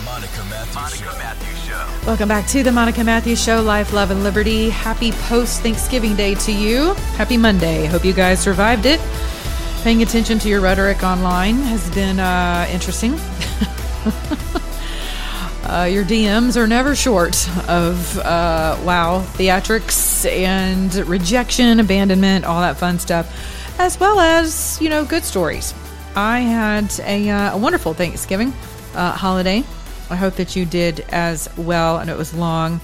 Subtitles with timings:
[0.00, 1.18] The Monica Matthews Monica Show.
[1.18, 1.88] Matthews Show.
[2.06, 4.70] Welcome back to the Monica Matthews Show, Life, Love, and Liberty.
[4.70, 6.94] Happy post Thanksgiving Day to you.
[7.16, 7.84] Happy Monday.
[7.86, 8.98] Hope you guys survived it.
[9.82, 13.12] Paying attention to your rhetoric online has been uh, interesting.
[15.64, 17.36] uh, your DMs are never short
[17.68, 24.88] of, uh, wow, theatrics and rejection, abandonment, all that fun stuff, as well as, you
[24.88, 25.74] know, good stories.
[26.16, 28.54] I had a, uh, a wonderful Thanksgiving
[28.94, 29.62] uh, holiday.
[30.10, 32.80] I hope that you did as well, and it was long.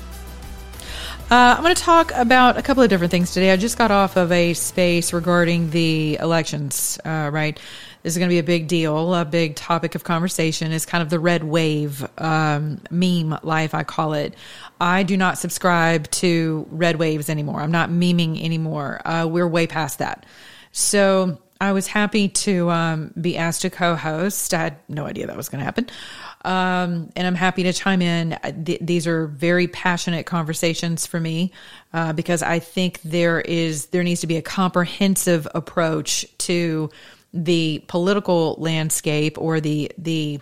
[1.28, 3.50] Uh, I'm going to talk about a couple of different things today.
[3.50, 7.58] I just got off of a space regarding the elections, uh, right?
[8.04, 10.70] This is going to be a big deal, a big topic of conversation.
[10.70, 14.36] Is kind of the red wave um, meme life, I call it.
[14.80, 17.60] I do not subscribe to red waves anymore.
[17.60, 19.02] I'm not memeing anymore.
[19.04, 20.24] Uh, we're way past that.
[20.70, 24.52] So I was happy to um, be asked to co-host.
[24.52, 25.88] I had no idea that was going to happen,
[26.46, 28.38] um, and I'm happy to chime in.
[28.64, 31.50] Th- these are very passionate conversations for me
[31.92, 36.88] uh, because I think there is there needs to be a comprehensive approach to
[37.34, 40.40] the political landscape or the the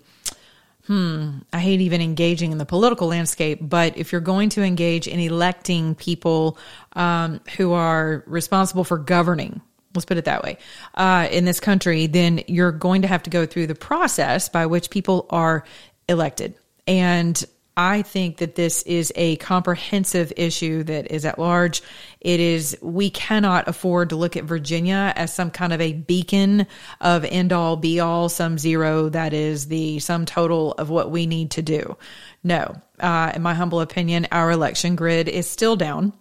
[0.87, 5.09] hmm, I hate even engaging in the political landscape, but if you're going to engage
[5.09, 6.59] in electing people
[6.93, 9.63] um, who are responsible for governing,
[9.95, 10.59] let's put it that way,
[10.95, 14.67] uh, in this country, then you're going to have to go through the process by
[14.67, 15.65] which people are
[16.09, 16.55] elected.
[16.87, 17.43] And
[17.77, 21.83] I think that this is a comprehensive issue that is at large.
[22.21, 26.69] It is, we cannot afford to look at Virginia as some kind of a beacon
[27.01, 31.27] of end all be all, some zero that is the sum total of what we
[31.27, 31.97] need to do.
[32.45, 36.13] No, uh, in my humble opinion, our election grid is still down.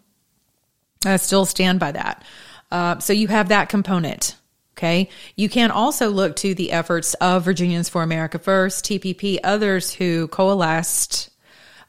[1.05, 2.23] I still stand by that.
[2.71, 4.35] Uh, so you have that component.
[4.77, 5.09] Okay.
[5.35, 10.27] You can also look to the efforts of Virginians for America First, TPP, others who
[10.29, 11.29] coalesced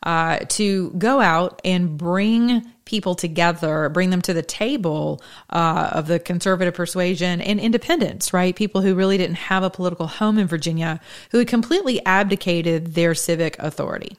[0.03, 6.07] uh, to go out and bring people together, bring them to the table uh, of
[6.07, 8.55] the conservative persuasion and independence, right?
[8.55, 11.01] People who really didn't have a political home in Virginia,
[11.31, 14.19] who had completely abdicated their civic authority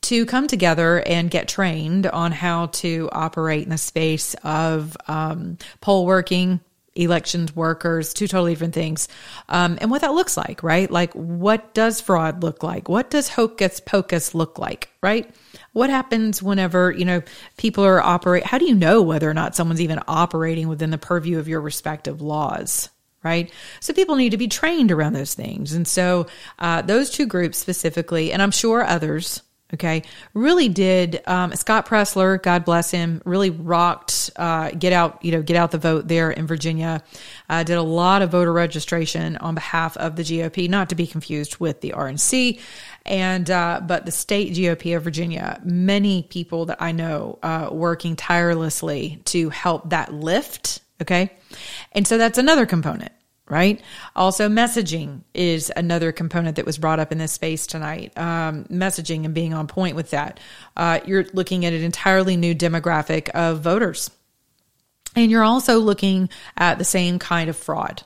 [0.00, 5.58] to come together and get trained on how to operate in the space of um,
[5.80, 6.60] poll working,
[6.98, 9.08] elections workers, two totally different things.
[9.48, 10.90] Um, and what that looks like, right?
[10.90, 12.88] Like, what does fraud look like?
[12.88, 15.30] What does hocus pocus look like, right?
[15.72, 17.22] What happens whenever, you know,
[17.56, 18.44] people are operate?
[18.44, 21.60] How do you know whether or not someone's even operating within the purview of your
[21.60, 22.90] respective laws?
[23.24, 23.52] Right.
[23.80, 25.72] So people need to be trained around those things.
[25.72, 26.28] And so,
[26.60, 29.42] uh, those two groups specifically, and I'm sure others,
[29.74, 30.02] okay
[30.34, 35.42] really did um, scott presler god bless him really rocked uh, get out you know
[35.42, 37.02] get out the vote there in virginia.
[37.48, 41.06] Uh, did a lot of voter registration on behalf of the gop not to be
[41.06, 42.60] confused with the rnc
[43.06, 48.16] and uh, but the state gop of virginia many people that i know uh, working
[48.16, 51.30] tirelessly to help that lift okay?
[51.92, 53.12] And so that's another component
[53.48, 53.80] right?
[54.14, 58.16] Also, messaging is another component that was brought up in this space tonight.
[58.16, 60.40] Um, messaging and being on point with that.
[60.76, 64.10] Uh, you're looking at an entirely new demographic of voters.
[65.16, 68.02] And you're also looking at the same kind of fraud.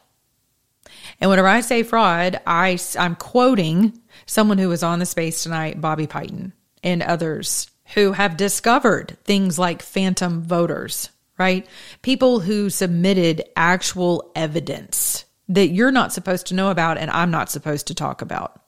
[1.21, 5.81] And whenever I say fraud, I, I'm quoting someone who was on the space tonight,
[5.81, 6.53] Bobby Piton,
[6.83, 11.67] and others who have discovered things like phantom voters, right?
[12.03, 17.51] People who submitted actual evidence that you're not supposed to know about and I'm not
[17.51, 18.59] supposed to talk about.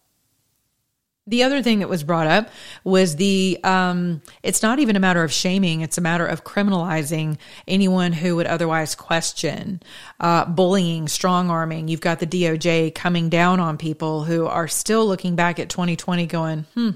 [1.27, 2.51] The other thing that was brought up
[2.85, 7.39] was the um, it's not even a matter of shaming, it's a matter of criminalizing
[7.67, 9.83] anyone who would otherwise question
[10.21, 11.89] uh, bullying, strong arming.
[11.89, 16.27] You've got the DOJ coming down on people who are still looking back at 2020
[16.27, 16.91] going, hmm,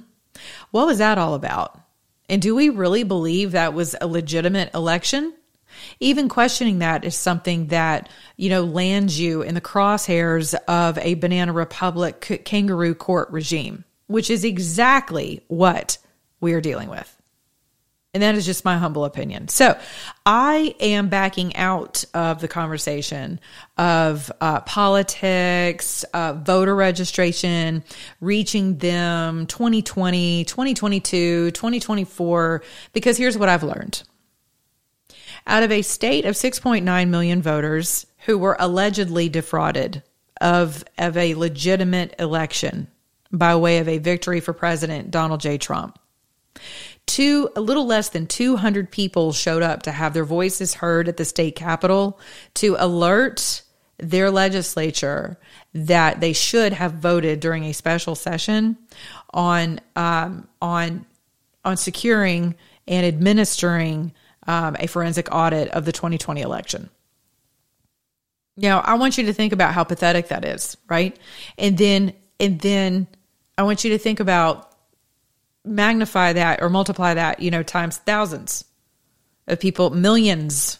[0.73, 1.81] what was that all about?
[2.29, 5.32] And do we really believe that was a legitimate election?
[6.01, 11.15] Even questioning that is something that, you know, lands you in the crosshairs of a
[11.15, 15.99] banana republic kangaroo court regime, which is exactly what
[16.41, 17.15] we are dealing with.
[18.15, 19.49] And that is just my humble opinion.
[19.49, 19.79] So
[20.25, 23.39] I am backing out of the conversation
[23.77, 27.85] of uh, politics, uh, voter registration,
[28.21, 32.63] reaching them 2020, 2022, 2024,
[32.95, 34.03] because here's what I've learned.
[35.49, 40.03] Out of a state of 6.9 million voters who were allegedly defrauded
[40.43, 42.89] of, of a legitimate election
[43.33, 45.56] by way of a victory for President Donald J.
[45.56, 45.99] Trump,
[47.06, 51.17] two a little less than 200 people showed up to have their voices heard at
[51.17, 52.21] the state capitol
[52.55, 53.62] to alert
[53.97, 55.39] their legislature
[55.73, 58.77] that they should have voted during a special session
[59.33, 61.05] on um, on
[61.65, 62.55] on securing
[62.87, 64.12] and administering
[64.49, 66.91] um, a forensic audit of the 2020 election.
[68.56, 71.17] Now, I want you to think about how pathetic that is, right?
[71.56, 73.06] And then and then
[73.56, 74.73] I want you to think about
[75.65, 78.65] magnify that or multiply that, you know, times thousands
[79.47, 80.79] of people, millions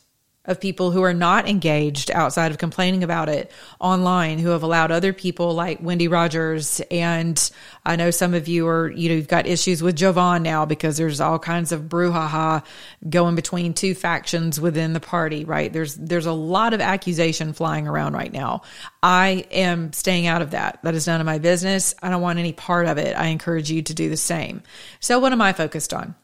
[0.49, 4.91] of people who are not engaged outside of complaining about it online, who have allowed
[4.91, 6.81] other people like Wendy Rogers.
[6.91, 7.39] And
[7.85, 10.97] I know some of you are, you know, you've got issues with Jovan now because
[10.97, 12.65] there's all kinds of brouhaha
[13.09, 15.71] going between two factions within the party, right?
[15.71, 18.63] There's, there's a lot of accusation flying around right now.
[19.03, 20.81] I am staying out of that.
[20.83, 21.95] That is none of my business.
[22.03, 23.15] I don't want any part of it.
[23.17, 24.63] I encourage you to do the same.
[24.99, 26.15] So what am I focused on?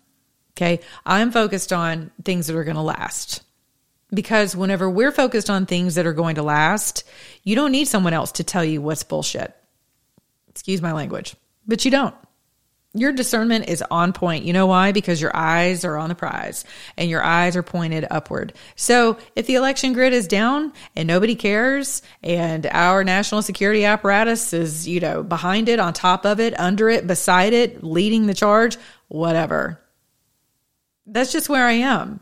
[0.57, 0.81] Okay.
[1.05, 3.43] I'm focused on things that are going to last
[4.13, 7.05] because whenever we're focused on things that are going to last,
[7.43, 9.55] you don't need someone else to tell you what's bullshit.
[10.49, 11.35] Excuse my language,
[11.67, 12.15] but you don't.
[12.97, 14.45] Your discernment is on point.
[14.45, 14.93] You know why?
[14.93, 16.65] Because your eyes are on the prize
[16.97, 18.53] and your eyes are pointed upward.
[18.77, 24.53] So if the election grid is down and nobody cares and our national security apparatus
[24.53, 28.35] is, you know, behind it, on top of it, under it, beside it, leading the
[28.35, 28.77] charge,
[29.09, 29.81] whatever.
[31.05, 32.21] That's just where I am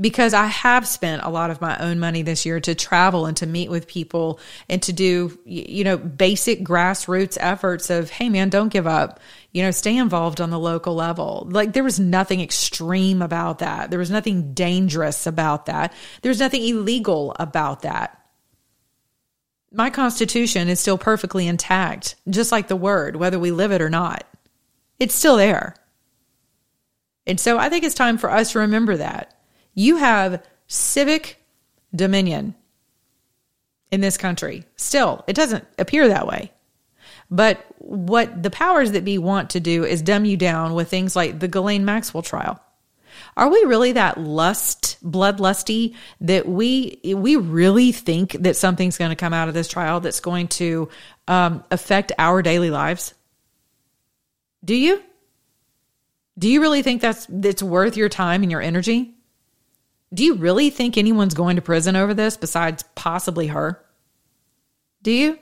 [0.00, 3.36] because I have spent a lot of my own money this year to travel and
[3.38, 4.38] to meet with people
[4.68, 9.20] and to do, you know, basic grassroots efforts of, hey, man, don't give up.
[9.52, 11.46] You know, stay involved on the local level.
[11.50, 13.88] Like there was nothing extreme about that.
[13.88, 15.94] There was nothing dangerous about that.
[16.20, 18.20] There's nothing illegal about that.
[19.72, 23.90] My Constitution is still perfectly intact, just like the word, whether we live it or
[23.90, 24.24] not.
[24.98, 25.74] It's still there.
[27.26, 29.35] And so I think it's time for us to remember that.
[29.76, 31.40] You have civic
[31.94, 32.56] dominion
[33.92, 34.64] in this country.
[34.74, 36.50] Still, it doesn't appear that way.
[37.30, 41.14] But what the powers that be want to do is dumb you down with things
[41.14, 42.60] like the Ghislaine Maxwell trial.
[43.36, 49.16] Are we really that lust, bloodlusty that we we really think that something's going to
[49.16, 50.88] come out of this trial that's going to
[51.28, 53.14] um, affect our daily lives?
[54.64, 55.02] Do you?
[56.38, 59.15] Do you really think that's that's worth your time and your energy?
[60.14, 63.84] Do you really think anyone's going to prison over this besides possibly her?
[65.02, 65.38] Do you?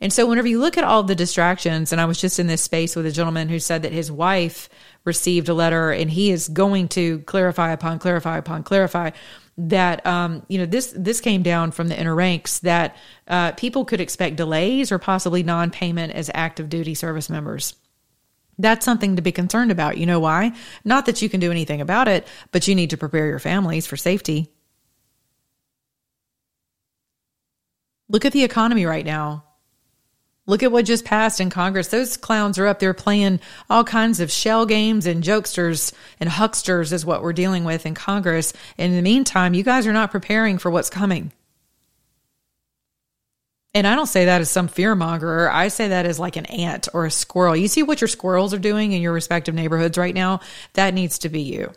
[0.00, 2.62] And so, whenever you look at all the distractions, and I was just in this
[2.62, 4.68] space with a gentleman who said that his wife
[5.04, 9.10] received a letter and he is going to clarify upon clarify upon clarify
[9.56, 12.96] that um, you know this this came down from the inner ranks that
[13.28, 17.74] uh, people could expect delays or possibly non-payment as active duty service members.
[18.58, 19.98] That's something to be concerned about.
[19.98, 20.52] You know why?
[20.84, 23.86] Not that you can do anything about it, but you need to prepare your families
[23.86, 24.50] for safety.
[28.08, 29.44] Look at the economy right now.
[30.46, 31.88] Look at what just passed in Congress.
[31.88, 33.40] Those clowns are up there playing
[33.70, 37.94] all kinds of shell games and jokesters and hucksters, is what we're dealing with in
[37.94, 38.52] Congress.
[38.76, 41.32] And in the meantime, you guys are not preparing for what's coming.
[43.74, 45.50] And I don't say that as some fear mongerer.
[45.50, 47.56] I say that as like an ant or a squirrel.
[47.56, 50.40] You see what your squirrels are doing in your respective neighborhoods right now?
[50.74, 51.72] That needs to be you.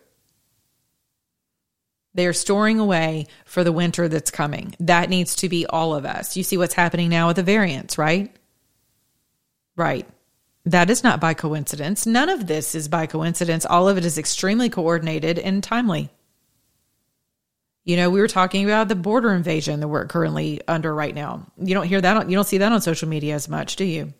[2.13, 4.75] They are storing away for the winter that's coming.
[4.79, 6.37] That needs to be all of us.
[6.37, 8.35] You see what's happening now with the variants, right?
[9.75, 10.07] Right.
[10.65, 12.05] That is not by coincidence.
[12.05, 13.65] None of this is by coincidence.
[13.65, 16.09] All of it is extremely coordinated and timely.
[17.87, 21.47] You know, we were talking about the border invasion that we're currently under right now.
[21.57, 23.85] You don't hear that, on, you don't see that on social media as much, do
[23.85, 24.13] you?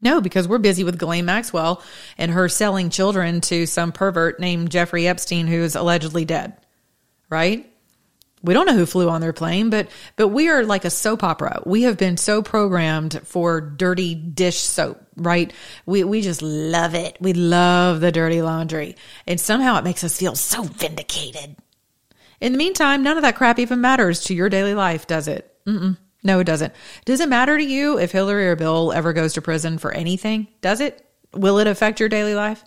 [0.00, 1.82] No, because we're busy with Ghislaine Maxwell
[2.16, 6.56] and her selling children to some pervert named Jeffrey Epstein, who is allegedly dead.
[7.28, 7.70] Right?
[8.42, 11.22] We don't know who flew on their plane, but but we are like a soap
[11.22, 11.62] opera.
[11.66, 15.52] We have been so programmed for dirty dish soap, right?
[15.84, 17.18] We we just love it.
[17.20, 18.96] We love the dirty laundry,
[19.26, 21.56] and somehow it makes us feel so vindicated.
[22.40, 25.52] In the meantime, none of that crap even matters to your daily life, does it?
[25.66, 25.96] Mm-mm.
[26.22, 26.72] No, it doesn't.
[27.04, 30.48] Does it matter to you if Hillary or Bill ever goes to prison for anything?
[30.60, 31.06] Does it?
[31.32, 32.64] Will it affect your daily life?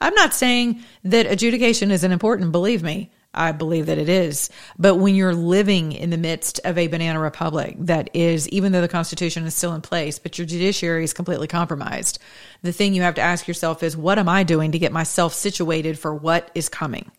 [0.00, 3.12] I'm not saying that adjudication isn't important, believe me.
[3.32, 4.50] I believe that it is.
[4.78, 8.80] But when you're living in the midst of a banana republic that is, even though
[8.80, 12.18] the Constitution is still in place, but your judiciary is completely compromised,
[12.62, 15.32] the thing you have to ask yourself is what am I doing to get myself
[15.32, 17.12] situated for what is coming?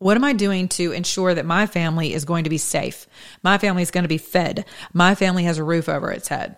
[0.00, 3.06] What am I doing to ensure that my family is going to be safe?
[3.42, 4.64] My family is going to be fed.
[4.92, 6.56] My family has a roof over its head.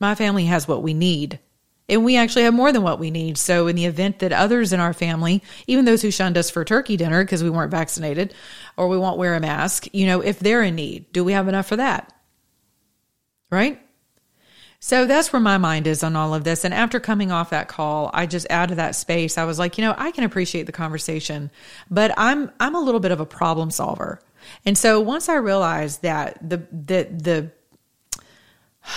[0.00, 1.38] My family has what we need
[1.88, 3.36] and we actually have more than what we need.
[3.36, 6.64] So, in the event that others in our family, even those who shunned us for
[6.64, 8.34] turkey dinner because we weren't vaccinated
[8.76, 11.48] or we won't wear a mask, you know, if they're in need, do we have
[11.48, 12.12] enough for that?
[13.50, 13.80] Right?
[14.84, 16.62] So that's where my mind is on all of this.
[16.62, 19.78] And after coming off that call, I just out of that space, I was like,
[19.78, 21.50] you know, I can appreciate the conversation,
[21.90, 24.20] but I'm I'm a little bit of a problem solver.
[24.66, 27.50] And so once I realized that the the the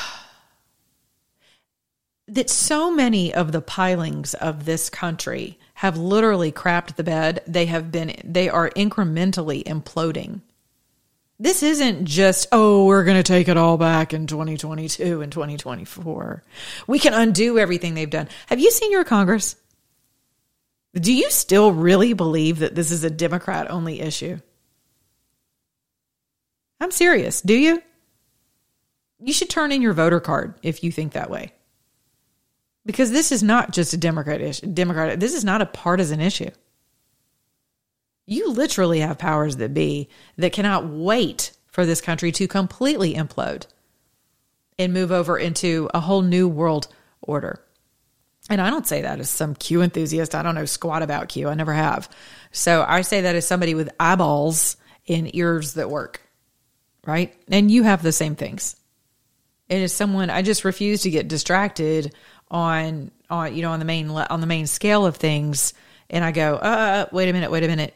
[2.28, 7.42] that so many of the pilings of this country have literally crapped the bed.
[7.48, 10.42] They have been, they are incrementally imploding.
[11.40, 16.44] This isn't just, oh, we're going to take it all back in 2022 and 2024.
[16.88, 18.28] We can undo everything they've done.
[18.48, 19.56] Have you seen your Congress?
[20.96, 24.40] Do you still really believe that this is a Democrat only issue?
[26.82, 27.42] I'm serious.
[27.42, 27.84] Do you?
[29.20, 31.54] You should turn in your voter card if you think that way
[32.88, 34.66] because this is not just a Democrat issue.
[34.66, 36.50] Democrat, this is not a partisan issue.
[38.28, 43.66] You literally have powers that be that cannot wait for this country to completely implode
[44.78, 46.88] and move over into a whole new world
[47.22, 47.64] order.
[48.50, 50.36] And I don't say that as some Q enthusiast.
[50.36, 51.48] I don't know squat about Q.
[51.48, 52.10] I never have.
[52.52, 54.76] So I say that as somebody with eyeballs
[55.08, 56.22] and ears that work,
[57.06, 57.34] right?
[57.48, 58.76] And you have the same things.
[59.70, 62.14] And as someone, I just refuse to get distracted
[62.50, 65.74] on on you know on the main on the main scale of things
[66.10, 67.94] and I go, uh, wait a minute, wait a minute.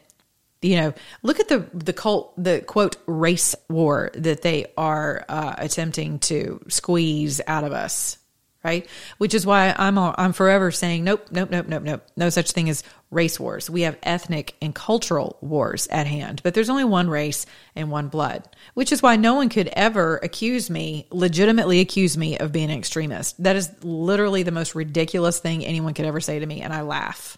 [0.62, 5.54] You know, look at the the cult the quote race war that they are uh,
[5.58, 8.18] attempting to squeeze out of us
[8.64, 8.86] right?
[9.18, 12.02] Which is why I'm I'm forever saying nope, nope, nope, nope, nope.
[12.16, 13.68] No such thing as race wars.
[13.68, 18.08] We have ethnic and cultural wars at hand, but there's only one race and one
[18.08, 18.48] blood.
[18.74, 22.78] Which is why no one could ever accuse me, legitimately accuse me of being an
[22.78, 23.42] extremist.
[23.42, 26.82] That is literally the most ridiculous thing anyone could ever say to me, and I
[26.82, 27.36] laugh.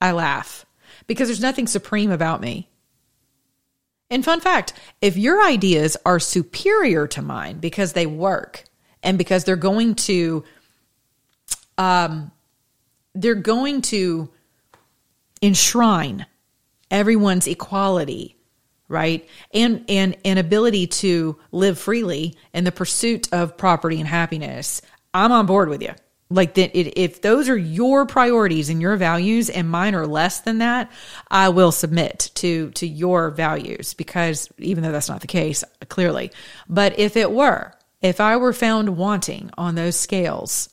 [0.00, 0.64] I laugh
[1.10, 2.68] because there's nothing supreme about me.
[4.10, 8.62] And fun fact, if your ideas are superior to mine because they work,
[9.02, 10.44] and because they're going to
[11.78, 12.30] um
[13.16, 14.30] they're going to
[15.42, 16.26] enshrine
[16.92, 18.36] everyone's equality
[18.86, 24.80] right and and an ability to live freely in the pursuit of property and happiness
[25.12, 25.94] i'm on board with you
[26.30, 30.58] like that if those are your priorities and your values and mine are less than
[30.58, 30.90] that
[31.30, 36.30] i will submit to to your values because even though that's not the case clearly
[36.68, 40.68] but if it were if I were found wanting on those scales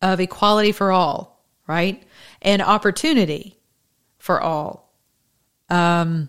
[0.00, 2.02] of equality for all, right?
[2.40, 3.58] And opportunity
[4.18, 4.92] for all.
[5.68, 6.28] Um,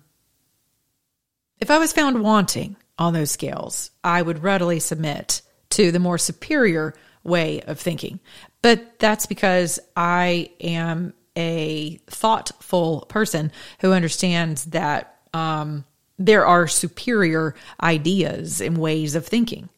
[1.60, 5.42] if I was found wanting on those scales, I would readily submit
[5.72, 8.20] to the more superior way of thinking.
[8.62, 15.84] But that's because I am a thoughtful person who understands that um,
[16.17, 19.70] there are superior ideas and ways of thinking.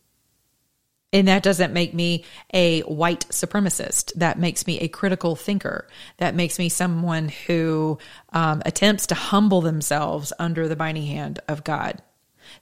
[1.14, 4.14] And that doesn't make me a white supremacist.
[4.16, 5.88] That makes me a critical thinker.
[6.18, 7.98] That makes me someone who
[8.34, 12.02] um, attempts to humble themselves under the binding hand of God.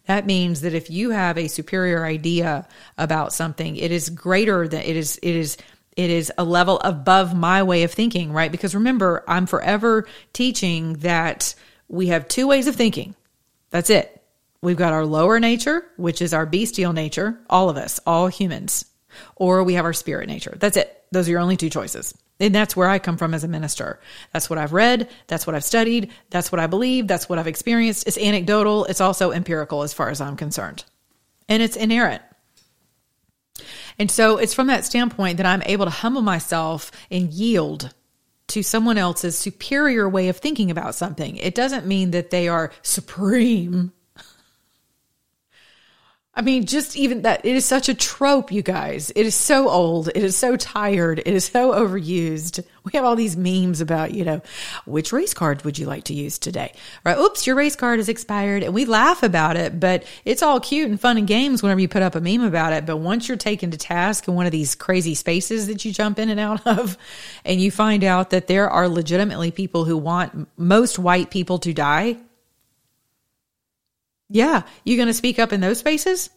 [0.06, 4.82] That means that if you have a superior idea about something, it is greater than
[4.82, 5.58] it is, it is,
[5.96, 8.52] it is a level above my way of thinking, right?
[8.52, 11.56] Because remember, I'm forever teaching that
[11.88, 13.16] we have two ways of thinking.
[13.72, 14.22] That's it.
[14.62, 18.86] We've got our lower nature, which is our bestial nature, all of us, all humans,
[19.36, 20.56] or we have our spirit nature.
[20.60, 21.04] That's it.
[21.12, 22.16] Those are your only two choices.
[22.40, 24.00] And that's where I come from as a minister.
[24.34, 25.10] That's what I've read.
[25.28, 26.12] That's what I've studied.
[26.30, 27.08] That's what I believe.
[27.08, 28.08] That's what I've experienced.
[28.08, 28.86] It's anecdotal.
[28.86, 30.84] It's also empirical as far as I'm concerned.
[31.48, 32.22] And it's inerrant.
[33.98, 37.94] And so it's from that standpoint that I'm able to humble myself and yield
[38.48, 41.38] to someone else's superior way of thinking about something.
[41.38, 43.94] It doesn't mean that they are supreme
[46.38, 49.10] I mean, just even that, it is such a trope, you guys.
[49.16, 50.10] It is so old.
[50.10, 51.20] It is so tired.
[51.20, 52.62] It is so overused.
[52.84, 54.42] We have all these memes about, you know,
[54.86, 56.74] which race card would you like to use today?
[57.06, 57.18] Right?
[57.18, 58.64] Oops, your race card is expired.
[58.64, 61.88] And we laugh about it, but it's all cute and fun and games whenever you
[61.88, 62.86] put up a meme about it.
[62.86, 66.20] But once you're taken to task in one of these crazy spaces that you jump
[66.20, 66.98] in and out of,
[67.46, 71.74] and you find out that there are legitimately people who want most white people to
[71.74, 72.18] die,
[74.30, 76.30] yeah, You're going to speak up in those spaces?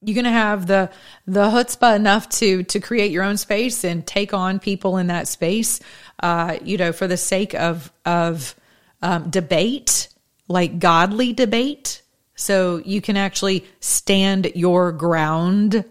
[0.00, 0.90] You're going to have the
[1.26, 5.26] the chutzpah enough to to create your own space and take on people in that
[5.26, 5.80] space,
[6.22, 8.54] uh, you know, for the sake of of
[9.02, 10.08] um, debate,
[10.46, 12.02] like godly debate,
[12.36, 15.84] so you can actually stand your ground,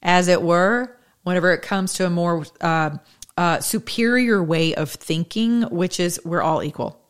[0.00, 2.90] as it were, whenever it comes to a more uh,
[3.36, 7.03] uh, superior way of thinking, which is we're all equal.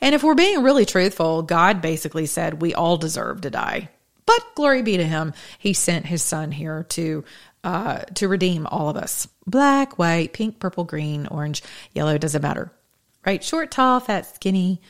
[0.00, 3.88] And if we're being really truthful, God basically said we all deserve to die.
[4.26, 7.24] But glory be to him, he sent his son here to
[7.64, 9.28] uh, to redeem all of us.
[9.46, 11.62] Black, white, pink, purple, green, orange,
[11.92, 12.72] yellow, doesn't matter.
[13.24, 13.42] Right?
[13.42, 14.80] Short, tall, fat, skinny,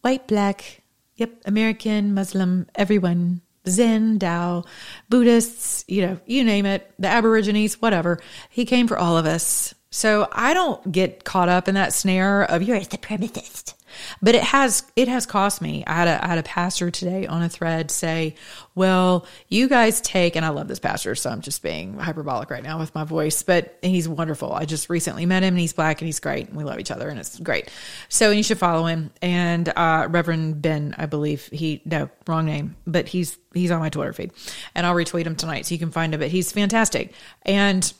[0.00, 0.82] white, black,
[1.14, 4.64] yep, American, Muslim, everyone, Zen, Tao,
[5.08, 8.18] Buddhists, you know, you name it, the Aborigines, whatever.
[8.50, 9.74] He came for all of us.
[9.90, 13.74] So I don't get caught up in that snare of you're a supremacist
[14.22, 15.84] but it has it has cost me.
[15.86, 18.34] I had a I had a pastor today on a thread say,
[18.74, 22.62] "Well, you guys take," and I love this pastor, so I'm just being hyperbolic right
[22.62, 24.52] now with my voice, but he's wonderful.
[24.52, 26.90] I just recently met him, and he's black, and he's great, and we love each
[26.90, 27.70] other, and it's great.
[28.08, 29.10] So you should follow him.
[29.22, 33.88] And uh, Reverend Ben, I believe he no wrong name, but he's he's on my
[33.88, 34.32] Twitter feed,
[34.74, 36.20] and I'll retweet him tonight so you can find him.
[36.20, 37.12] But he's fantastic,
[37.42, 37.92] and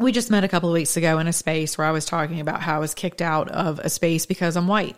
[0.00, 2.40] we just met a couple of weeks ago in a space where I was talking
[2.40, 4.96] about how I was kicked out of a space because I'm white.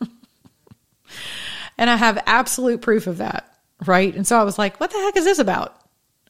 [1.78, 4.14] and I have absolute proof of that, right?
[4.14, 5.78] And so I was like, what the heck is this about?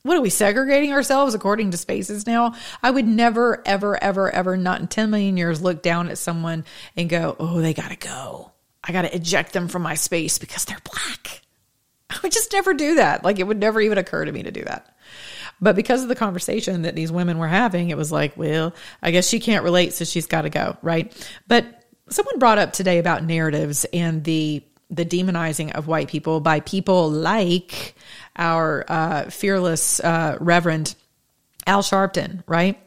[0.02, 2.54] What are we segregating ourselves according to spaces now?
[2.82, 6.64] I would never, ever, ever, ever, not in 10 million years, look down at someone
[6.96, 8.52] and go, oh, they got to go.
[8.82, 11.42] I got to eject them from my space because they're black.
[12.10, 13.22] I would just never do that.
[13.22, 14.96] Like it would never even occur to me to do that.
[15.60, 19.10] But because of the conversation that these women were having, it was like, well, I
[19.10, 21.12] guess she can't relate, so she's got to go, right?
[21.48, 21.66] But
[22.08, 27.10] someone brought up today about narratives and the the demonizing of white people by people
[27.10, 27.94] like
[28.36, 30.94] our uh, fearless uh, Reverend
[31.66, 32.80] Al Sharpton, right?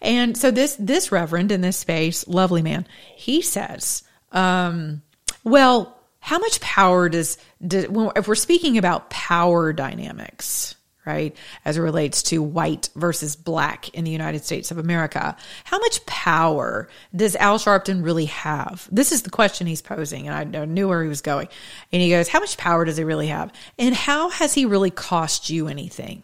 [0.00, 5.02] And so this this Reverend in this space, lovely man, he says, um,
[5.44, 7.86] well, how much power does, does
[8.16, 10.74] if we're speaking about power dynamics,
[11.06, 15.36] right, as it relates to white versus black in the United States of America.
[15.64, 18.88] How much power does Al Sharpton really have?
[18.92, 21.48] This is the question he's posing, and I knew where he was going.
[21.92, 23.52] And he goes, How much power does he really have?
[23.78, 26.22] And how has he really cost you anything?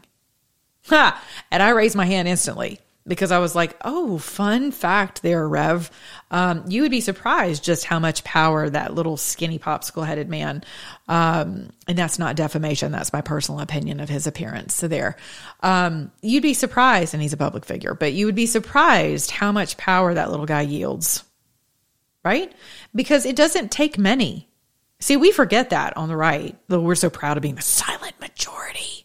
[0.88, 1.22] Ha!
[1.50, 5.90] And I raised my hand instantly because I was like, oh, fun fact there, Rev.
[6.30, 10.64] Um, you would be surprised just how much power that little skinny popsicle headed man,
[11.08, 14.74] um, and that's not defamation, that's my personal opinion of his appearance.
[14.74, 15.16] So there,
[15.60, 19.52] um, you'd be surprised, and he's a public figure, but you would be surprised how
[19.52, 21.24] much power that little guy yields,
[22.24, 22.52] right?
[22.94, 24.48] Because it doesn't take many.
[24.98, 28.18] See, we forget that on the right, though we're so proud of being the silent
[28.20, 29.04] majority,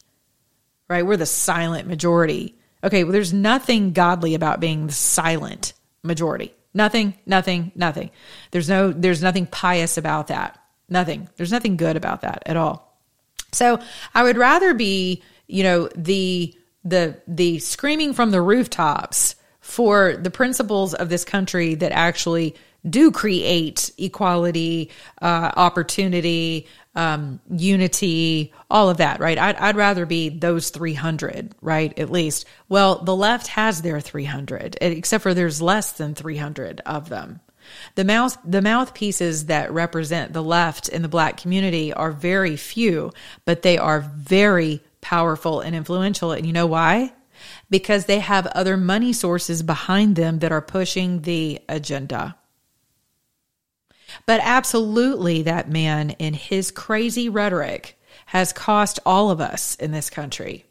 [0.89, 1.05] right?
[1.05, 6.54] We're the silent majority Okay, well, there's nothing godly about being the silent majority.
[6.74, 8.12] Nothing, nothing, nothing.
[8.52, 10.60] There's no, there's nothing pious about that.
[10.89, 11.30] Nothing.
[11.38, 12.98] There's nothing good about that at all.
[13.52, 13.80] So
[14.13, 20.32] I would rather be, you know, the the the screaming from the rooftops for the
[20.32, 22.56] principles of this country that actually
[22.89, 24.89] do create equality,
[25.22, 29.38] uh, opportunity, um, unity, all of that, right?
[29.38, 31.97] I'd, I'd rather be those 300, right?
[31.97, 32.45] At least.
[32.67, 37.39] Well, the left has their 300, except for there's less than 300 of them.
[37.95, 43.12] The mouth, the mouthpieces that represent the left in the black community are very few,
[43.45, 46.32] but they are very powerful and influential.
[46.32, 47.13] And you know why?
[47.69, 52.36] Because they have other money sources behind them that are pushing the agenda.
[54.25, 60.10] But absolutely, that man in his crazy rhetoric has cost all of us in this
[60.10, 60.65] country.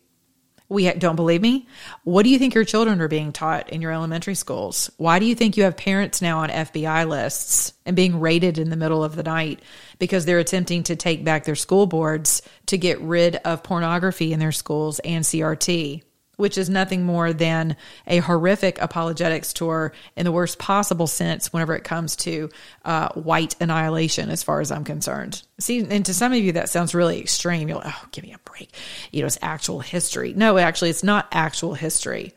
[0.71, 1.67] We don't believe me?
[2.05, 4.89] What do you think your children are being taught in your elementary schools?
[4.99, 8.71] Why do you think you have parents now on FBI lists and being raided in
[8.71, 9.63] the middle of the night
[9.99, 14.39] because they're attempting to take back their school boards to get rid of pornography in
[14.39, 16.05] their schools and CRT?
[16.41, 17.77] Which is nothing more than
[18.07, 22.49] a horrific apologetics tour in the worst possible sense whenever it comes to
[22.85, 25.43] uh, white annihilation, as far as I'm concerned.
[25.61, 27.69] See, and to some of you, that sounds really extreme.
[27.69, 28.71] You're like, oh, give me a break.
[29.13, 30.33] You know, it's actual history.
[30.33, 32.33] No, actually, it's not actual history.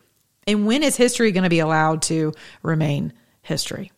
[0.46, 3.92] And when is history going to be allowed to remain history?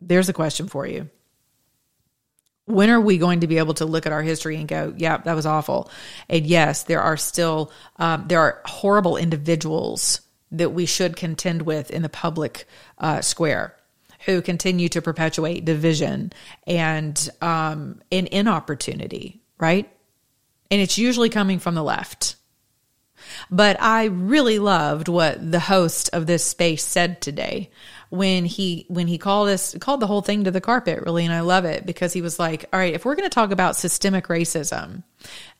[0.00, 1.08] There's a question for you
[2.72, 5.18] when are we going to be able to look at our history and go, yeah,
[5.18, 5.90] that was awful?
[6.28, 11.90] And yes, there are still, um, there are horrible individuals that we should contend with
[11.90, 12.66] in the public
[12.98, 13.76] uh, square
[14.24, 16.32] who continue to perpetuate division
[16.66, 19.90] and um, an inopportunity, right?
[20.70, 22.36] And it's usually coming from the left.
[23.50, 27.70] But I really loved what the host of this space said today
[28.12, 31.32] when he when he called us called the whole thing to the carpet really and
[31.32, 33.74] i love it because he was like all right if we're going to talk about
[33.74, 35.02] systemic racism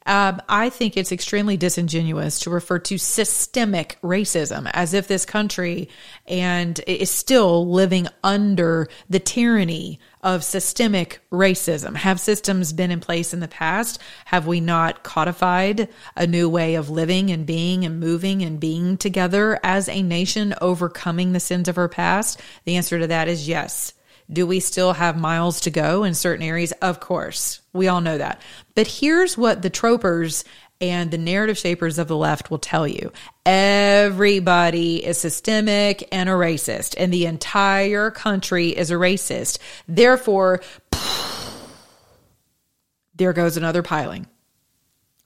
[0.07, 5.89] um, I think it's extremely disingenuous to refer to systemic racism as if this country
[6.27, 11.97] and is still living under the tyranny of systemic racism.
[11.97, 14.01] Have systems been in place in the past?
[14.27, 18.97] Have we not codified a new way of living and being and moving and being
[18.97, 22.41] together as a nation, overcoming the sins of our past?
[22.65, 23.95] The answer to that is yes.
[24.31, 26.73] Do we still have miles to go in certain areas?
[26.83, 27.61] Of course.
[27.73, 28.41] We all know that.
[28.75, 30.45] But here's what the tropers
[30.83, 33.13] and the narrative shapers of the left will tell you
[33.47, 39.59] everybody is systemic and a racist, and the entire country is a racist.
[39.87, 40.61] Therefore,
[43.15, 44.27] there goes another piling.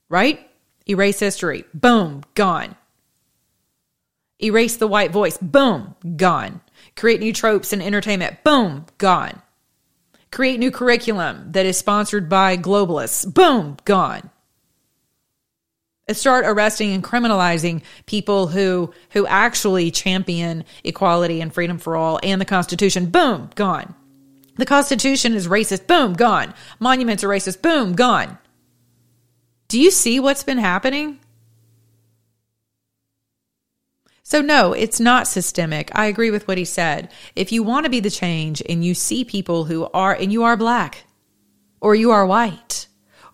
[0.08, 0.48] Right?
[0.88, 1.64] Erase history.
[1.74, 2.76] Boom, gone.
[4.42, 5.38] Erase the white voice.
[5.38, 6.60] Boom, gone.
[6.96, 8.42] Create new tropes and entertainment.
[8.42, 9.42] Boom, gone.
[10.32, 13.32] Create new curriculum that is sponsored by globalists.
[13.32, 14.30] Boom, gone.
[16.12, 22.40] Start arresting and criminalizing people who who actually champion equality and freedom for all and
[22.40, 23.06] the Constitution.
[23.06, 23.94] Boom, gone.
[24.54, 25.86] The Constitution is racist.
[25.86, 26.54] Boom, gone.
[26.78, 27.60] Monuments are racist.
[27.60, 28.38] Boom, gone.
[29.68, 31.18] Do you see what's been happening?
[34.28, 35.88] So, no, it's not systemic.
[35.94, 37.12] I agree with what he said.
[37.36, 40.42] If you want to be the change and you see people who are, and you
[40.42, 41.04] are black,
[41.80, 42.85] or you are white,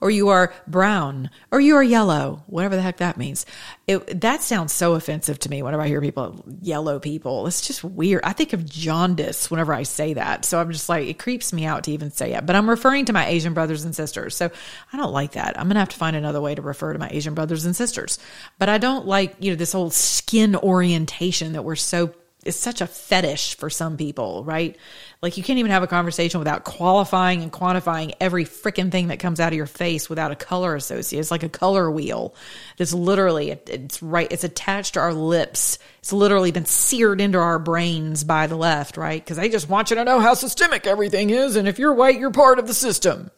[0.03, 3.47] or you are brown, or you are yellow, whatever the heck that means.
[3.87, 7.47] It, that sounds so offensive to me whenever I hear people, yellow people.
[7.47, 8.23] It's just weird.
[8.25, 10.45] I think of jaundice whenever I say that.
[10.45, 12.45] So I'm just like, it creeps me out to even say it.
[12.45, 14.35] But I'm referring to my Asian brothers and sisters.
[14.35, 14.51] So
[14.93, 15.57] I don't like that.
[15.57, 17.77] I'm going to have to find another way to refer to my Asian brothers and
[17.77, 18.19] sisters.
[18.59, 22.12] But I don't like, you know, this whole skin orientation that we're so
[22.44, 24.76] is such a fetish for some people, right?
[25.20, 29.20] Like you can't even have a conversation without qualifying and quantifying every freaking thing that
[29.20, 31.20] comes out of your face without a color associated.
[31.20, 32.35] It's like a color wheel.
[32.78, 35.78] It's literally it's right it's attached to our lips.
[36.00, 39.24] It's literally been seared into our brains by the left, right?
[39.24, 42.18] Cuz they just want you to know how systemic everything is and if you're white,
[42.18, 43.31] you're part of the system.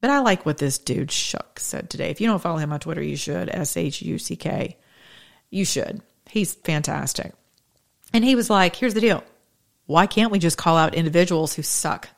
[0.00, 2.10] But I like what this dude Shuck said today.
[2.10, 3.48] If you don't follow him on Twitter, you should.
[3.48, 4.76] S H U C K.
[5.50, 6.02] You should
[6.32, 7.34] He's fantastic.
[8.14, 9.22] And he was like, here's the deal.
[9.84, 12.08] Why can't we just call out individuals who suck?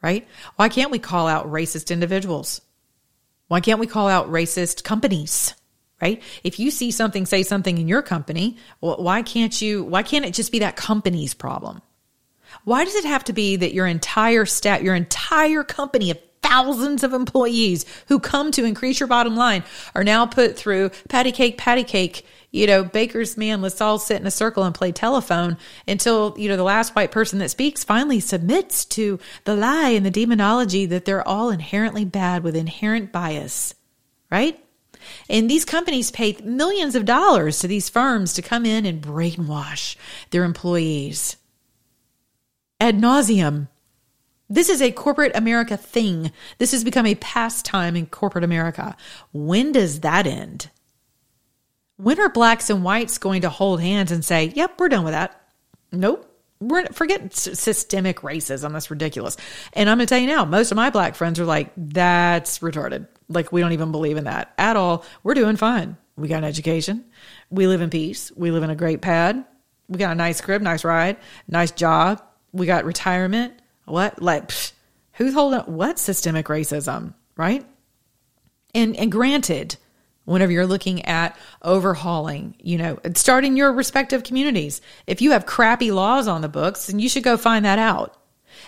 [0.00, 0.26] Right?
[0.56, 2.62] Why can't we call out racist individuals?
[3.48, 5.52] Why can't we call out racist companies?
[6.00, 6.22] Right?
[6.42, 10.32] If you see something, say something in your company, why can't you, why can't it
[10.32, 11.82] just be that company's problem?
[12.64, 17.04] Why does it have to be that your entire staff, your entire company of thousands
[17.04, 19.64] of employees who come to increase your bottom line
[19.94, 24.20] are now put through patty cake, patty cake, you know, baker's man, let's all sit
[24.20, 27.84] in a circle and play telephone until, you know, the last white person that speaks
[27.84, 33.12] finally submits to the lie and the demonology that they're all inherently bad with inherent
[33.12, 33.74] bias,
[34.30, 34.58] right?
[35.28, 39.96] And these companies pay millions of dollars to these firms to come in and brainwash
[40.30, 41.36] their employees
[42.80, 43.68] ad nauseum.
[44.48, 46.32] This is a corporate America thing.
[46.56, 48.96] This has become a pastime in corporate America.
[49.32, 50.70] When does that end?
[51.98, 55.12] When are blacks and whites going to hold hands and say, yep, we're done with
[55.12, 55.40] that?
[55.92, 56.24] Nope.
[56.60, 58.72] We're forget systemic racism.
[58.72, 59.36] That's ridiculous.
[59.74, 62.60] And I'm going to tell you now, most of my black friends are like, that's
[62.60, 63.06] retarded.
[63.28, 65.04] Like, we don't even believe in that at all.
[65.22, 65.96] We're doing fine.
[66.16, 67.04] We got an education.
[67.50, 68.32] We live in peace.
[68.34, 69.44] We live in a great pad.
[69.88, 72.22] We got a nice crib, nice ride, nice job.
[72.52, 73.54] We got retirement.
[73.84, 74.20] What?
[74.20, 74.72] Like, psh,
[75.12, 77.64] who's holding what systemic racism, right?
[78.74, 79.76] And and granted,
[80.28, 85.90] whenever you're looking at overhauling, you know, starting your respective communities, if you have crappy
[85.90, 88.14] laws on the books, then you should go find that out.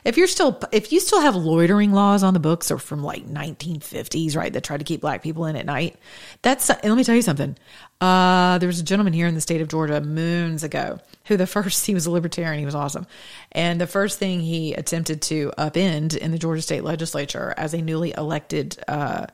[0.05, 3.27] If you're still, if you still have loitering laws on the books or from like
[3.27, 5.96] 1950s, right, that try to keep black people in at night,
[6.42, 7.57] that's, let me tell you something.
[8.01, 11.46] Uh, there was a gentleman here in the state of Georgia moons ago who the
[11.46, 13.07] first, he was a libertarian, he was awesome.
[13.53, 17.83] And the first thing he attempted to upend in the Georgia state legislature as a
[17.83, 19.27] newly elected, uh,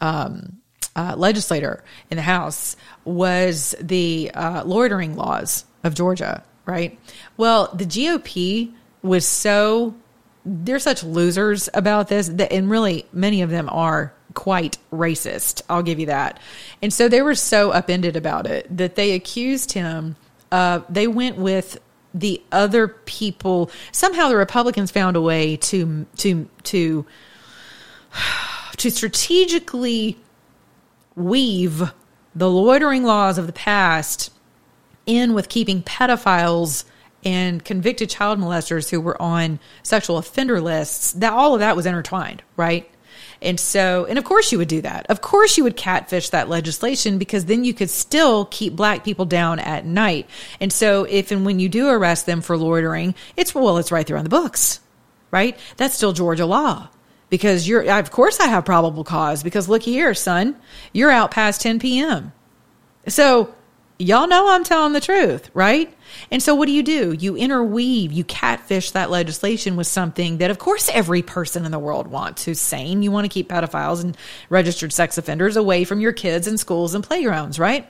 [0.00, 0.60] um,
[0.96, 6.98] uh, legislator in the House was the uh, loitering laws of Georgia, right?
[7.36, 8.72] Well, the GOP
[9.02, 9.94] was so
[10.44, 15.62] they're such losers about this that, and really many of them are quite racist.
[15.68, 16.40] I'll give you that.
[16.80, 20.16] And so they were so upended about it that they accused him.
[20.50, 21.78] They went with
[22.14, 23.70] the other people.
[23.92, 27.06] Somehow the Republicans found a way to to to
[28.76, 30.18] to strategically
[31.16, 31.92] weave
[32.34, 34.32] the loitering laws of the past
[35.06, 36.84] in with keeping pedophiles
[37.24, 41.86] and convicted child molesters who were on sexual offender lists that all of that was
[41.86, 42.90] intertwined right?
[43.42, 45.06] And so and of course you would do that.
[45.08, 49.24] Of course you would catfish that legislation because then you could still keep black people
[49.24, 50.28] down at night.
[50.60, 54.06] And so if and when you do arrest them for loitering it's well it's right
[54.06, 54.80] there on the books
[55.30, 55.58] right?
[55.76, 56.88] That's still georgia law
[57.30, 60.56] because you're of course I have probable cause because look here, son,
[60.92, 62.32] you're out past 10 p.m.
[63.08, 63.54] So
[63.98, 65.94] y'all know I'm telling the truth, right?
[66.30, 67.12] And so what do you do?
[67.12, 71.78] You interweave, you catfish that legislation with something that of course every person in the
[71.78, 73.02] world wants who's sane.
[73.02, 74.16] You want to keep pedophiles and
[74.48, 77.88] registered sex offenders away from your kids and schools and playgrounds, right?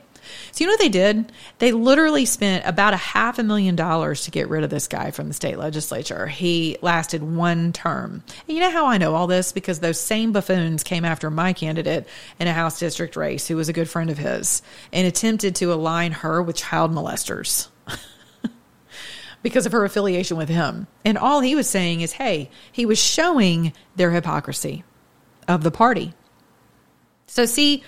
[0.53, 1.33] So you know what they did?
[1.59, 5.11] They literally spent about a half a million dollars to get rid of this guy
[5.11, 6.27] from the state legislature.
[6.27, 8.23] He lasted one term.
[8.49, 9.53] And you know how I know all this?
[9.53, 12.07] Because those same buffoons came after my candidate
[12.39, 14.63] in a House district race, who was a good friend of his,
[14.93, 17.69] and attempted to align her with child molesters.
[19.43, 20.87] because of her affiliation with him.
[21.05, 24.85] And all he was saying is, hey, he was showing their hypocrisy
[25.49, 26.15] of the party.
[27.27, 27.83] So, see,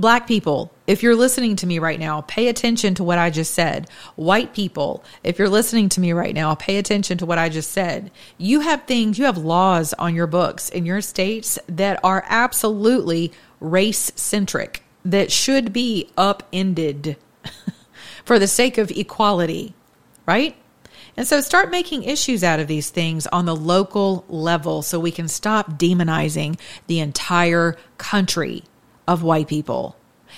[0.00, 3.52] Black people, if you're listening to me right now, pay attention to what I just
[3.52, 3.86] said.
[4.16, 7.70] White people, if you're listening to me right now, pay attention to what I just
[7.70, 8.10] said.
[8.38, 13.30] You have things, you have laws on your books in your states that are absolutely
[13.60, 17.18] race centric, that should be upended
[18.24, 19.74] for the sake of equality,
[20.24, 20.56] right?
[21.14, 25.10] And so start making issues out of these things on the local level so we
[25.10, 28.64] can stop demonizing the entire country
[29.10, 29.96] of white people.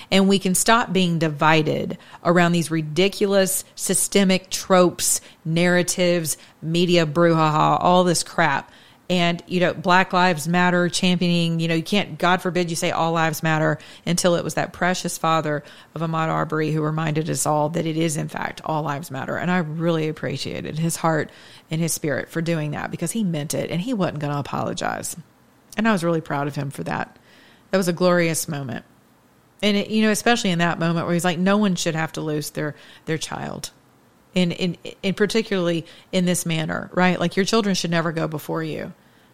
[0.09, 8.03] And we can stop being divided around these ridiculous systemic tropes, narratives, media brouhaha, all
[8.03, 8.71] this crap.
[9.11, 12.89] And, you know, Black Lives Matter championing, you know, you can't, God forbid you say
[12.89, 17.45] all lives matter until it was that precious father of Ahmaud Arbery who reminded us
[17.45, 19.37] all that it is, in fact, all lives matter.
[19.37, 21.29] And I really appreciated his heart
[21.69, 24.39] and his spirit for doing that because he meant it and he wasn't going to
[24.39, 25.15] apologize.
[25.77, 27.19] And I was really proud of him for that.
[27.73, 28.85] That was a glorious moment.
[29.63, 32.11] And it, you know, especially in that moment where he's like, no one should have
[32.11, 33.71] to lose their their child,
[34.35, 37.19] in in in particularly in this manner, right?
[37.19, 38.93] Like your children should never go before you,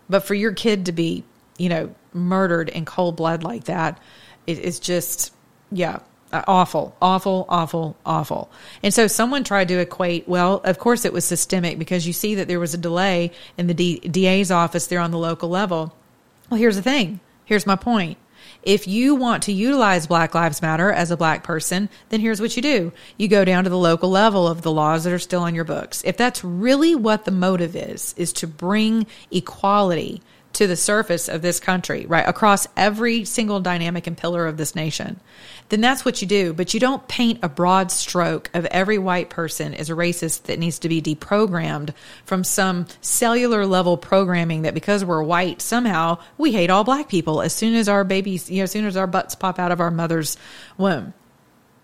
[0.10, 1.26] but for your kid to be,
[1.58, 4.00] you know, murdered in cold blood like that,
[4.48, 5.34] it, it's just,
[5.70, 6.00] yeah,
[6.32, 8.50] awful, awful, awful, awful.
[8.82, 12.36] And so someone tried to equate, well, of course it was systemic because you see
[12.36, 15.94] that there was a delay in the D- DA's office there on the local level.
[16.50, 17.20] Well, here's the thing.
[17.44, 18.18] Here's my point.
[18.64, 22.56] If you want to utilize Black Lives Matter as a black person, then here's what
[22.56, 22.92] you do.
[23.18, 25.64] You go down to the local level of the laws that are still on your
[25.64, 26.04] books.
[26.04, 30.22] If that's really what the motive is, is to bring equality
[30.54, 32.28] to the surface of this country, right?
[32.28, 35.20] Across every single dynamic and pillar of this nation,
[35.70, 36.54] then that's what you do.
[36.54, 40.60] But you don't paint a broad stroke of every white person as a racist that
[40.60, 41.94] needs to be deprogrammed
[42.26, 47.42] from some cellular level programming that because we're white, somehow we hate all black people
[47.42, 49.80] as soon as our babies, you know, as soon as our butts pop out of
[49.80, 50.38] our mother's
[50.78, 51.14] womb.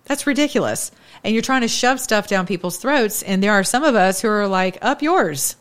[0.05, 0.91] That's ridiculous.
[1.23, 3.23] And you're trying to shove stuff down people's throats.
[3.23, 5.55] And there are some of us who are like, up yours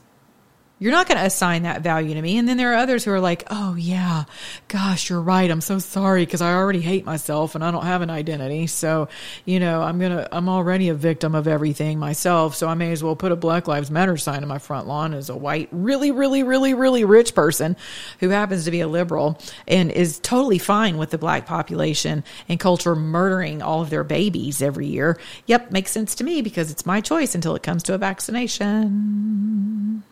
[0.84, 2.36] you're not going to assign that value to me.
[2.36, 4.24] And then there are others who are like, oh, yeah,
[4.68, 5.50] gosh, you're right.
[5.50, 8.66] I'm so sorry because I already hate myself and I don't have an identity.
[8.66, 9.08] So,
[9.46, 12.54] you know, I'm going to, I'm already a victim of everything myself.
[12.54, 15.14] So I may as well put a Black Lives Matter sign in my front lawn
[15.14, 17.76] as a white, really, really, really, really rich person
[18.20, 22.60] who happens to be a liberal and is totally fine with the black population and
[22.60, 25.18] culture murdering all of their babies every year.
[25.46, 30.02] Yep, makes sense to me because it's my choice until it comes to a vaccination.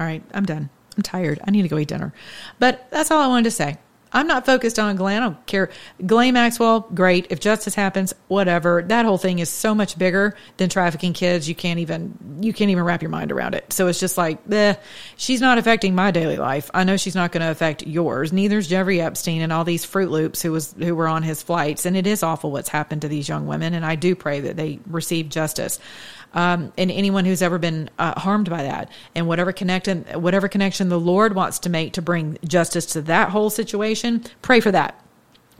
[0.00, 0.70] All right, I'm done.
[0.96, 1.40] I'm tired.
[1.44, 2.14] I need to go eat dinner.
[2.58, 3.76] But that's all I wanted to say.
[4.12, 5.22] I'm not focused on Glenn.
[5.22, 5.70] I don't care.
[6.04, 7.26] Ghislaine Maxwell, great.
[7.30, 8.82] If justice happens, whatever.
[8.82, 11.48] That whole thing is so much bigger than trafficking kids.
[11.48, 13.72] You can't even you can't even wrap your mind around it.
[13.72, 14.74] So it's just like, eh,
[15.16, 16.70] she's not affecting my daily life.
[16.72, 18.32] I know she's not going to affect yours.
[18.32, 21.86] Neither's Jeffrey Epstein and all these Fruit Loops who was who were on his flights.
[21.86, 23.74] And it is awful what's happened to these young women.
[23.74, 25.78] And I do pray that they receive justice
[26.32, 30.88] um, and anyone who's ever been uh, harmed by that, and whatever connection, whatever connection
[30.88, 35.02] the Lord wants to make to bring justice to that whole situation, pray for that.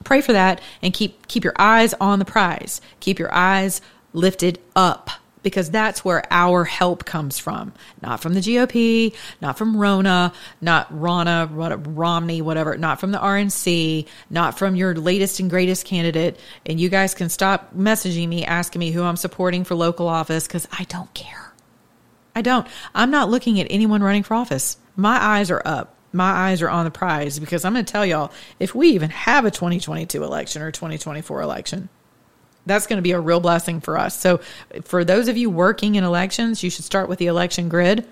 [0.04, 2.80] Pray for that, and keep keep your eyes on the prize.
[3.00, 3.80] Keep your eyes
[4.12, 5.10] lifted up
[5.42, 7.72] because that's where our help comes from.
[8.02, 14.06] Not from the GOP, not from Rona, not Ronna, Romney, whatever, not from the RNC,
[14.28, 16.38] not from your latest and greatest candidate.
[16.66, 20.46] And you guys can stop messaging me, asking me who I'm supporting for local office
[20.46, 21.52] because I don't care.
[22.34, 22.66] I don't.
[22.94, 24.76] I'm not looking at anyone running for office.
[24.96, 25.96] My eyes are up.
[26.12, 29.10] My eyes are on the prize because I'm going to tell y'all if we even
[29.10, 31.88] have a 2022 election or 2024 election,
[32.70, 34.18] that's going to be a real blessing for us.
[34.18, 34.40] So,
[34.82, 38.06] for those of you working in elections, you should start with the election grid.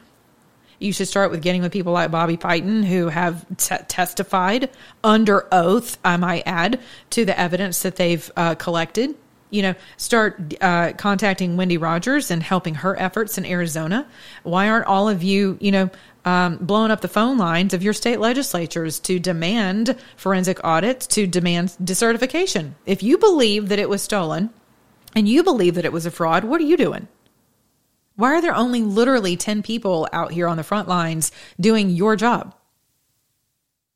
[0.78, 4.70] You should start with getting with people like Bobby Piton who have t- testified
[5.02, 9.16] under oath, I might add, to the evidence that they've uh, collected.
[9.50, 14.06] You know, start uh, contacting Wendy Rogers and helping her efforts in Arizona.
[14.42, 15.90] Why aren't all of you, you know,
[16.28, 21.26] um, blowing up the phone lines of your state legislatures to demand forensic audits, to
[21.26, 22.72] demand decertification.
[22.84, 24.50] If you believe that it was stolen
[25.14, 27.08] and you believe that it was a fraud, what are you doing?
[28.16, 32.14] Why are there only literally 10 people out here on the front lines doing your
[32.14, 32.54] job?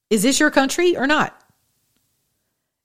[0.09, 1.39] Is this your country or not?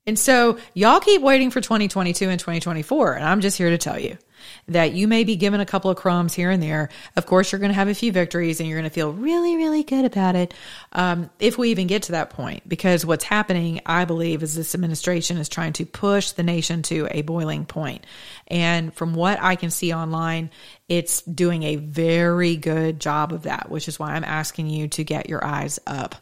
[0.06, 3.14] And so y'all keep waiting for 2022 and 2024.
[3.14, 4.18] And I'm just here to tell you
[4.68, 6.88] that you may be given a couple of crumbs here and there.
[7.16, 9.56] Of course, you're going to have a few victories and you're going to feel really,
[9.56, 10.54] really good about it.
[10.92, 14.74] Um, if we even get to that point, because what's happening, I believe, is this
[14.74, 18.04] administration is trying to push the nation to a boiling point.
[18.46, 20.50] And from what I can see online,
[20.88, 25.04] it's doing a very good job of that, which is why I'm asking you to
[25.04, 26.16] get your eyes up.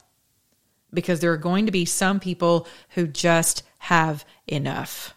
[0.93, 5.16] Because there are going to be some people who just have enough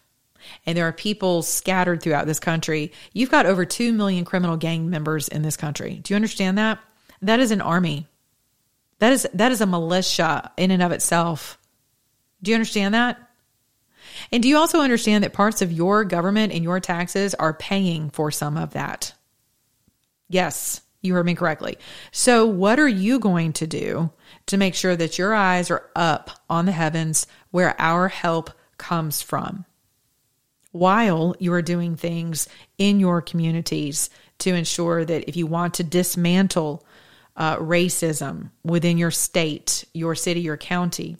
[0.66, 2.92] and there are people scattered throughout this country.
[3.12, 6.00] You've got over 2 million criminal gang members in this country.
[6.02, 6.78] Do you understand that?
[7.22, 8.06] That is an army.
[8.98, 11.58] That is that is a militia in and of itself.
[12.42, 13.18] Do you understand that?
[14.32, 18.10] And do you also understand that parts of your government and your taxes are paying
[18.10, 19.14] for some of that?
[20.28, 21.78] Yes, you heard me correctly.
[22.12, 24.10] So, what are you going to do
[24.46, 29.22] to make sure that your eyes are up on the heavens where our help comes
[29.22, 29.64] from?
[30.72, 35.84] While you are doing things in your communities to ensure that if you want to
[35.84, 36.84] dismantle
[37.36, 41.16] uh, racism within your state, your city, your county,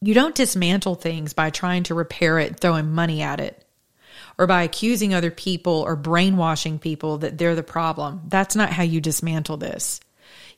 [0.00, 3.64] you don't dismantle things by trying to repair it, throwing money at it,
[4.38, 8.22] or by accusing other people or brainwashing people that they're the problem.
[8.28, 10.00] That's not how you dismantle this.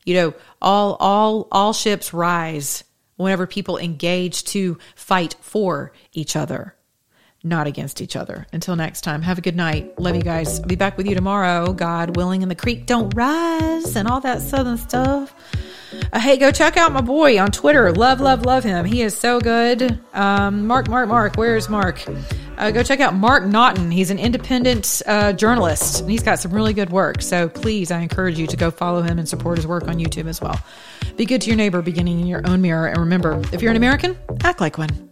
[0.05, 2.85] You know, all all all ships rise
[3.17, 6.75] whenever people engage to fight for each other
[7.45, 8.47] not against each other.
[8.53, 9.99] Until next time, have a good night.
[9.99, 10.61] Love you guys.
[10.61, 14.21] I'll be back with you tomorrow, God willing, and the creek don't rise and all
[14.21, 15.35] that southern stuff.
[16.13, 17.93] Uh, hey, go check out my boy on Twitter.
[17.93, 18.85] Love, love, love him.
[18.85, 19.99] He is so good.
[20.15, 21.37] Um, Mark, Mark, Mark.
[21.37, 22.03] Where's Mark?
[22.57, 23.91] Uh, go check out Mark Naughton.
[23.91, 27.21] He's an independent uh, journalist, and he's got some really good work.
[27.23, 30.29] So please, I encourage you to go follow him and support his work on YouTube
[30.29, 30.59] as well.
[31.17, 32.87] Be good to your neighbor, beginning in your own mirror.
[32.87, 35.12] And remember, if you're an American, act like one.